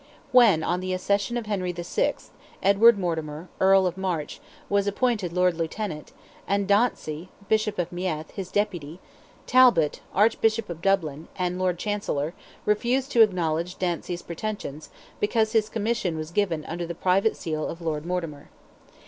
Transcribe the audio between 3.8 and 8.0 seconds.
of March, was appointed Lord Lieutenant, and Dantsey, Bishop of